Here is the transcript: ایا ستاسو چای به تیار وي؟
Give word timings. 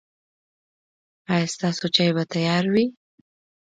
ایا 1.33 1.47
ستاسو 1.55 1.85
چای 1.95 2.11
به 2.15 2.23
تیار 2.33 2.65
وي؟ 2.73 2.85